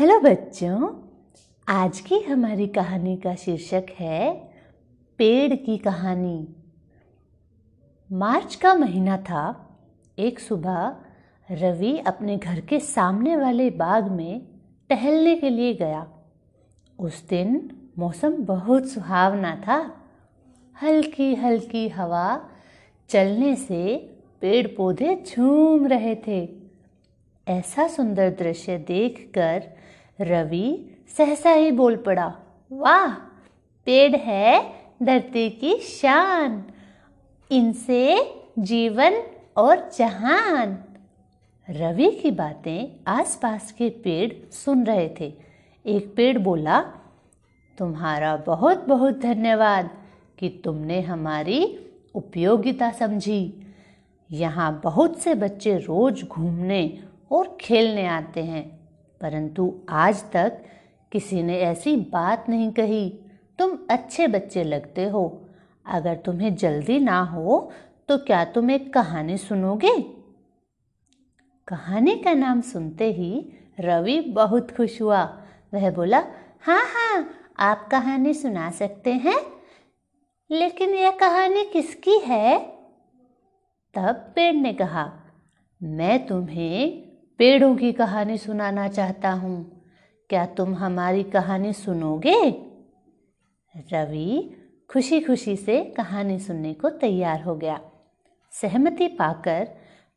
Hello 0.00 0.20
बच्चों, 0.20 0.94
आज 1.68 2.00
की 2.00 2.18
हमारी 2.18 2.66
कहानी 2.66 3.16
का 3.16 3.34
शीर्षक 3.34 3.86
है 3.98 4.50
पेड़ 5.18 5.54
की 5.54 5.78
कहानी। 5.78 6.48
मार्च 8.12 8.54
का 8.54 8.74
महीना 8.74 9.18
था। 9.18 9.68
एक 10.18 10.40
सुबह 10.40 10.96
रवि 11.50 11.98
अपने 11.98 12.36
घर 12.36 12.60
के 12.60 12.80
सामने 12.80 13.36
वाले 13.36 13.70
बाग 13.70 14.10
में 14.10 14.42
टहलने 14.88 15.36
के 15.36 15.50
लिए 15.50 15.74
गया। 15.74 16.10
उस 16.98 17.28
दिन 17.28 17.70
मौसम 17.98 18.32
बहुत 18.32 18.88
सुहावना 18.88 19.56
था। 19.56 20.04
हल्की 20.82 21.34
हल्की 21.34 21.88
हवा 21.88 22.50
चलने 23.08 23.56
से 23.56 23.96
पेड़ 24.40 24.68
पौधे 24.68 25.24
झूम 25.28 25.86
रहे 25.86 26.14
थे। 26.14 26.48
ऐसा 27.48 27.88
सुंदर 27.88 28.30
दृश्य 28.30 28.78
देखकर 28.78 29.79
रवि 30.20 30.96
सहसा 31.16 31.50
ही 31.50 31.70
बोल 31.70 31.96
पड़ा, 31.96 32.34
वाह, 32.72 33.12
पेड़ 33.86 34.16
है, 34.16 34.74
धरती 35.02 35.50
की 35.50 35.76
शान, 35.76 36.64
इनसे 37.50 38.32
जीवन 38.58 39.22
और 39.56 39.90
जहान। 39.98 40.78
रवि 41.70 42.10
की 42.10 42.30
बातें 42.30 43.04
आसपास 43.06 43.72
के 43.72 43.88
पेड़ 43.88 44.52
सुन 44.52 44.84
रहे 44.84 45.10
थे। 45.20 45.34
एक 45.86 46.14
पेड़ 46.16 46.38
बोला, 46.38 46.80
तुम्हारा 47.78 48.36
बहुत 48.36 48.84
बहुत 48.88 49.18
धन्यवाद 49.18 49.90
कि 50.38 50.60
तुमने 50.64 51.00
हमारी 51.00 51.86
उपयोगिता 52.14 52.90
समझी। 52.90 53.66
यहाँ 54.32 54.80
बहुत 54.84 55.18
से 55.18 55.34
बच्चे 55.34 55.76
रोज 55.76 56.24
घूमने 56.24 56.98
और 57.32 57.58
खेलने 57.60 58.06
आते 58.06 58.44
हैं। 58.44 58.79
परंतु 59.20 59.80
आज 59.88 60.30
तक 60.32 60.64
किसी 61.12 61.42
ने 61.42 61.58
ऐसी 61.58 61.96
बात 61.96 62.48
नहीं 62.48 62.72
कही। 62.72 63.18
तुम 63.58 63.78
अच्छे 63.90 64.26
बच्चे 64.26 64.64
लगते 64.64 65.04
हो। 65.04 65.46
अगर 65.86 66.16
तुम्हें 66.16 66.54
जल्दी 66.54 66.98
ना 66.98 67.20
हो 67.20 67.72
तो 68.08 68.18
क्या 68.18 68.44
तुम 68.44 68.70
एक 68.70 68.94
कहानी 68.94 69.36
सुनोगे? 69.36 70.02
कहानी 71.68 72.16
का 72.16 72.32
नाम 72.32 72.60
सुनते 72.60 73.12
ही 73.12 73.52
रवि 73.80 74.20
बहुत 74.20 74.70
खुश 74.70 75.02
हुआ। 75.02 75.42
वह 75.74 75.90
बोला 75.90 76.18
हाँ 76.60 76.82
हाँ 76.84 77.30
आप 77.58 77.88
कहानी 77.90 78.34
सुना 78.34 78.70
सकते 78.70 79.12
हैं। 79.12 79.40
लेकिन 80.50 80.90
यह 80.90 81.10
कहानी 81.10 81.64
किसकी 81.64 82.18
है? 82.18 82.58
तब 83.94 84.32
पेड़ 84.36 84.54
ने 84.54 84.72
कहा, 84.72 85.12
मैं 85.82 86.26
तुम्हें 86.26 87.09
पेड़ों 87.40 87.76
की 87.76 87.92
कहानी 87.92 88.38
सुनाना 88.38 88.88
चाहता 88.88 89.30
हूँ। 89.30 89.82
क्या 90.28 90.46
तुम 90.46 90.74
हमारी 90.74 91.22
कहानी 91.22 91.72
सुनोगे? 91.72 92.50
रवि 93.92 94.56
खुशी 94.90 95.20
खुशी 95.20 95.56
से 95.56 95.84
कहानी 95.84 96.38
सुनने 96.38 96.74
को 96.74 96.90
तैयार 96.90 97.42
हो 97.42 97.56
गया। 97.56 97.80
सहमति 98.50 99.08
पाकर 99.08 99.68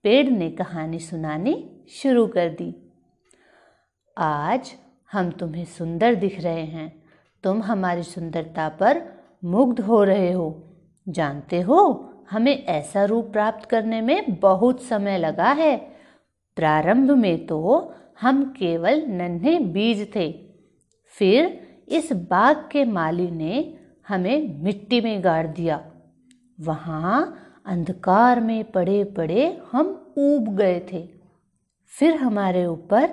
पेड़ 0.04 0.30
ने 0.30 0.50
कहानी 0.50 1.00
सुनानी 1.00 1.84
शुरू 1.90 2.28
कर 2.28 2.50
दी। 2.50 2.94
आज 4.18 4.74
हम 5.12 5.32
तुम्हें 5.32 5.66
सुंदर 5.66 6.16
दिख 6.16 6.42
रहे 6.42 6.66
हैं। 6.66 7.04
तुम 7.44 7.62
हमारी 7.62 8.04
सुंदरता 8.04 8.70
पर 8.70 9.02
मुग्ध 9.46 9.80
हो 9.80 10.04
रहे 10.04 10.32
हो। 10.32 10.64
जानते 11.10 11.62
हो, 11.62 12.10
हमें 12.32 12.64
ऐसा 12.64 13.06
रूप 13.06 13.26
प्राप्त 13.26 13.70
करने 13.70 14.02
में 14.02 14.36
बहुत 14.36 14.82
समय 14.82 15.18
लगा 15.18 15.52
है। 15.52 15.93
प्रारंभ 16.58 17.12
में 17.12 17.46
तो 17.48 17.94
हम 18.22 18.44
केवल 18.52 19.04
नन्हे 19.08 19.58
बीज 19.60 20.08
थे। 20.16 20.32
फिर 21.14 21.60
इस 21.88 22.12
बाग 22.30 22.70
के 22.72 22.84
माली 22.86 23.30
ने 23.32 23.78
हमें 24.08 24.64
मिट्टी 24.64 25.02
में 25.02 25.24
गाड़ 25.24 25.48
दिया। 25.48 25.82
वहाँ 26.60 27.40
अंधकार 27.66 28.40
में 28.40 28.64
पड़े 28.72 29.04
पड़े 29.04 29.46
हम 29.72 30.14
ऊब 30.18 30.56
गए 30.56 30.80
थे। 30.94 31.08
फिर 31.92 32.16
हमारे 32.16 32.66
ऊपर 32.66 33.10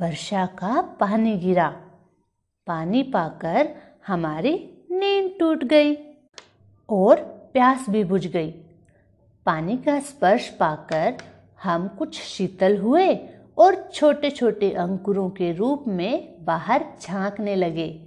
वर्षा 0.00 0.46
का 0.46 0.80
पानी 1.00 1.36
गिरा। 1.38 1.68
पानी 2.66 3.02
पाकर 3.02 3.68
हमारी 4.06 4.52
नींद 4.90 5.34
टूट 5.40 5.64
गई 5.64 5.94
और 6.88 7.20
प्यास 7.52 7.86
भी 7.90 8.04
बुझ 8.04 8.26
गई। 8.26 8.50
पानी 9.46 9.76
का 9.76 9.98
स्पर्श 10.00 10.48
पाकर 10.50 11.16
हम 11.64 11.88
कुछ 11.88 12.20
शीतल 12.20 12.76
हुए 12.76 13.14
और 13.58 13.90
छोटे 13.94 14.30
छोटे 14.30 14.70
अंकुरों 14.72 15.30
के 15.30 15.52
रूप 15.52 15.84
में 15.88 16.44
बाहर 16.44 16.84
झांकने 17.00 17.56
लगे। 17.56 18.00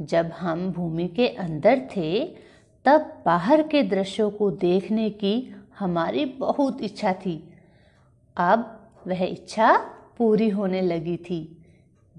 जब 0.00 0.26
हम 0.26 0.72
भूमि 0.72 1.08
के 1.08 1.28
अंदर 1.28 1.88
थे, 1.96 2.36
तब 2.84 3.22
बाहर 3.26 3.62
के 3.62 3.82
दृश्यों 3.82 4.30
को 4.30 4.50
देखने 4.50 5.10
की 5.10 5.54
हमारी 5.78 6.24
बहुत 6.24 6.82
इच्छा 6.82 7.12
थी। 7.12 7.52
अब 8.36 8.90
वह 9.06 9.24
इच्छा 9.24 9.76
पूरी 10.18 10.48
होने 10.48 10.80
लगी 10.80 11.16
थी। 11.16 11.56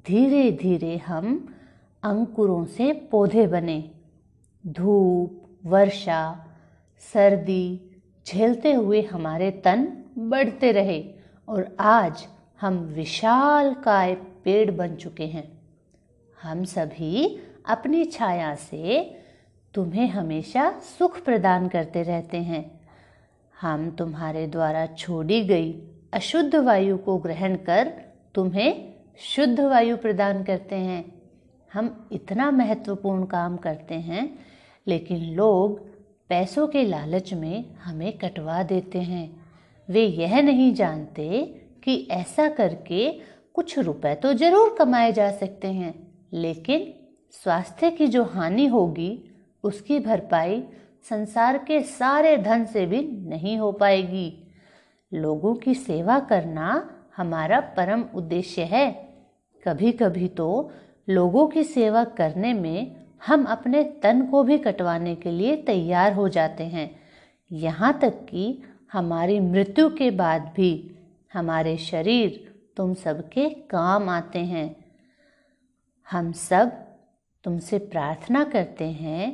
धीरे 0.07 0.51
धीरे 0.51 0.97
हम 0.97 1.55
अंकुरों 2.03 2.65
से 2.65 2.93
पौधे 2.93 3.47
बने। 3.47 3.91
धूप, 4.67 5.57
वर्षा, 5.65 6.47
सर्दी, 7.13 7.81
झेलते 8.27 8.73
हुए 8.73 9.01
हमारे 9.01 9.51
तन 9.51 10.00
बढ़ते 10.19 10.71
रहे 10.71 11.13
और 11.49 11.75
आज 11.79 12.27
हम 12.61 12.77
विशाल 12.77 13.73
काय 13.73 14.15
पेड़ 14.15 14.71
बन 14.71 14.95
चुके 14.95 15.25
हैं। 15.25 15.61
हम 16.43 16.63
सभी 16.63 17.39
अपनी 17.67 18.05
छाया 18.05 18.55
से 18.55 19.15
तुम्हें 19.73 20.07
हमेशा 20.07 20.79
सुख 20.79 21.23
प्रदान 21.23 21.67
करते 21.67 22.03
रहते 22.03 22.37
हैं। 22.37 22.81
हम 23.61 23.91
तुम्हारे 23.91 24.47
द्वारा 24.47 24.85
छोड़ी 24.85 25.43
गई 25.45 25.81
अशुद्ध 26.13 26.55
वायु 26.55 26.97
को 26.97 27.17
ग्रहण 27.17 27.55
कर 27.55 27.93
तुम्हें 28.35 28.93
शुद्ध 29.17 29.59
वायु 29.59 29.97
प्रदान 29.97 30.43
करते 30.43 30.75
हैं। 30.75 31.21
हम 31.73 32.09
इतना 32.11 32.51
महत्वपूर्ण 32.51 33.25
काम 33.25 33.57
करते 33.57 33.95
हैं, 33.95 34.39
लेकिन 34.87 35.35
लोग 35.35 35.79
पैसों 36.29 36.67
के 36.67 36.83
लालच 36.83 37.33
में 37.33 37.75
हमें 37.75 38.17
कटवा 38.17 38.63
देते 38.63 38.99
हैं। 38.99 39.40
वे 39.91 40.05
यह 40.05 40.41
नहीं 40.41 40.73
जानते 40.73 41.41
कि 41.83 41.95
ऐसा 42.11 42.47
करके 42.49 43.09
कुछ 43.55 43.77
रुपए 43.79 44.13
तो 44.15 44.33
ज़रूर 44.33 44.75
कमाए 44.79 45.11
जा 45.11 45.29
सकते 45.31 45.67
हैं, 45.69 45.93
लेकिन 46.33 46.93
स्वास्थ्य 47.33 47.89
की 47.91 48.07
जो 48.07 48.23
हानि 48.25 48.65
होगी, 48.67 49.17
उसकी 49.63 49.99
भरपाई 49.99 50.63
संसार 51.09 51.57
के 51.57 51.79
सारे 51.81 52.35
धन 52.37 52.65
से 52.65 52.85
भी 52.85 53.01
नहीं 53.27 53.57
हो 53.57 53.71
पाएगी। 53.73 54.31
लोगों 55.11 55.53
की 55.55 55.73
सेवा 55.75 56.19
करना 56.21 56.89
हमारा 57.17 57.59
परम 57.77 58.03
उद्देश्य 58.15 58.63
है। 58.63 58.89
कभी 59.63 59.91
कभी 59.91 60.27
तो 60.29 60.71
लोगों 61.07 61.47
की 61.47 61.63
सेवा 61.63 62.03
करने 62.17 62.53
में 62.53 62.95
हम 63.21 63.43
अपने 63.45 63.83
तन 64.03 64.21
को 64.21 64.43
भी 64.43 64.57
कटवाने 64.57 65.15
के 65.15 65.31
लिए 65.31 65.55
तैयार 65.63 66.13
हो 66.13 66.27
जाते 66.29 66.63
हैं। 66.65 66.89
यहाँ 67.51 67.97
तक 68.01 68.25
कि 68.29 68.61
हमारी 68.91 69.39
मृत्यु 69.39 69.89
के 69.89 70.09
बाद 70.11 70.51
भी 70.55 70.71
हमारे 71.33 71.75
शरीर 71.77 72.53
तुम 72.77 72.93
सबके 72.93 73.49
काम 73.49 74.09
आते 74.09 74.39
हैं। 74.39 74.75
हम 76.07 76.31
सब 76.31 76.71
तुमसे 77.43 77.77
प्रार्थना 77.79 78.43
करते 78.43 78.85
हैं 78.85 79.29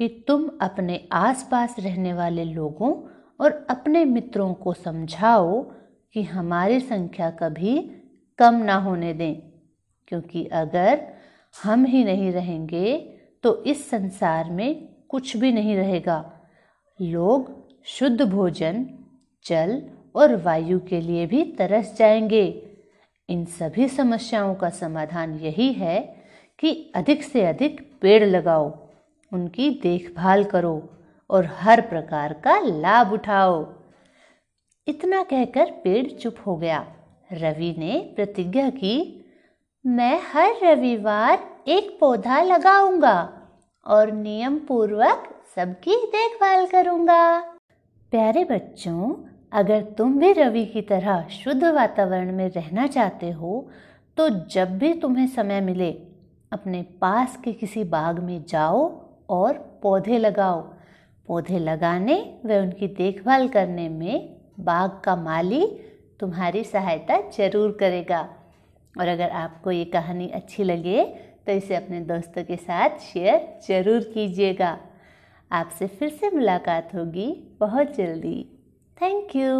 कि 0.00 0.08
तुम 0.28 0.48
अपने 0.60 1.08
आसपास 1.12 1.76
रहने 1.78 2.12
वाले 2.12 2.44
लोगों 2.44 2.92
और 3.40 3.66
अपने 3.70 4.04
मित्रों 4.04 4.52
को 4.54 4.72
समझाओ 4.72 5.62
कि 6.14 6.22
हमारी 6.22 6.80
संख्या 6.80 7.30
कभी 7.30 7.78
कम 8.38 8.54
ना 8.54 8.74
होने 8.74 9.12
दें, 9.14 9.34
क्योंकि 10.08 10.44
अगर 10.44 11.00
हम 11.54 11.84
ही 11.84 12.04
नहीं 12.04 12.32
रहेंगे 12.32 12.96
तो 13.44 13.62
इस 13.64 13.88
संसार 13.90 14.50
में 14.50 14.88
कुछ 15.08 15.36
भी 15.36 15.52
नहीं 15.52 15.76
रहेगा। 15.76 16.18
लोग 17.00 17.54
शुद्ध 17.88 18.22
भोजन 18.22 18.86
जल 19.46 19.82
और 20.16 20.36
वायु 20.36 20.80
के 20.80 21.00
लिए 21.00 21.26
भी 21.26 21.44
तरस 21.44 21.96
जाएँगे। 21.96 22.76
इन 23.28 23.44
सभी 23.44 23.88
समस्याओं 23.88 24.54
का 24.54 24.70
समाधान 24.70 25.34
यही 25.34 25.72
है 25.72 26.16
कि 26.58 26.92
अधिक 26.94 27.22
से 27.22 27.44
अधिक 27.44 27.98
पेड़ 28.00 28.24
लगाओ, 28.24 28.88
उनकी 29.32 29.80
देखभाल 29.82 30.44
करो 30.44 30.90
और 31.30 31.44
हर 31.44 31.80
प्रकार 31.80 32.32
का 32.32 32.58
लाभ 32.58 33.12
उठाओ। 33.12 33.72
इतना 34.88 35.22
कहकर 35.22 35.70
पेड़ 35.84 36.10
चुप 36.10 36.36
हो 36.46 36.56
गया। 36.56 36.92
रवि 37.32 37.74
ने 37.78 38.12
प्रतिज्ञा 38.16 38.70
की, 38.70 39.24
मैं 39.86 40.20
हर 40.32 40.54
रविवार 40.64 41.62
एक 41.68 41.98
पौधा 42.00 42.42
लगाऊँगा 42.42 43.48
और 43.86 44.12
नियम 44.12 44.58
पूर्वक 44.58 45.42
सबकी 45.56 45.96
देखभाल 46.06 46.66
करूँगा। 46.66 47.40
प्यारे 48.10 48.44
बच्चों 48.44 49.14
अगर 49.52 49.82
तुम 49.98 50.18
भी 50.18 50.32
रवि 50.32 50.64
की 50.66 50.80
तरह 50.84 51.26
शुद्ध 51.32 51.64
वातावरण 51.64 52.32
में 52.32 52.48
रहना 52.50 52.86
चाहते 52.88 53.30
हो 53.32 53.68
तो 54.16 54.28
जब 54.48 54.78
भी 54.78 54.92
तुम्हें 54.94 55.26
समय 55.28 55.60
मिले, 55.60 55.90
अपने 56.52 56.82
पास 57.00 57.36
के 57.44 57.52
किसी 57.52 57.84
बाग 57.86 58.18
में 58.18 58.44
जाओ 58.48 58.80
और 59.30 59.58
पौधे 59.82 60.18
लगाओ। 60.18 60.60
पौधे 61.28 61.58
लगाने 61.58 62.14
व 62.46 62.56
उनकी 62.56 62.88
देखभाल 62.88 63.48
करने 63.48 63.88
में 63.88 64.36
बाग 64.60 65.00
का 65.04 65.16
माली 65.18 65.64
तुम्हारी 66.20 66.64
सहायता 66.64 67.20
ज़रूर 67.30 67.76
करेगा। 67.80 68.20
और 68.94 69.08
अगर 69.08 69.30
आपको 69.30 69.70
ये 69.70 69.84
कहानी 69.86 70.28
अच्छी 70.30 70.64
लगे 70.64 71.04
तो 71.46 71.52
इसे 71.52 71.74
अपने 71.76 72.00
दोस्तों 72.02 72.44
के 72.44 72.56
साथ 72.58 72.98
शेयर 73.04 73.38
ज़रूर 73.68 74.10
कीजिएगा। 74.14 74.76
आपसे 75.50 75.86
फिर 75.88 76.08
से 76.10 76.30
मुलाकात 76.30 76.94
होगी। 76.94 77.32
बहुत 77.60 77.94
जल्दी। 77.96 78.55
Thank 78.98 79.36
you 79.36 79.50